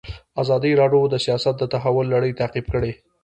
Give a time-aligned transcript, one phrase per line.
[0.41, 2.91] ازادي راډیو د سیاست د تحول لړۍ تعقیب کړې.